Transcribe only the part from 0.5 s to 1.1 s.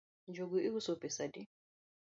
iuso